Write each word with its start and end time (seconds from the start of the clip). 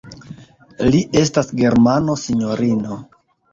Li 0.95 1.01
estas 1.21 1.53
Germano, 1.61 2.17
sinjorino. 2.25 3.01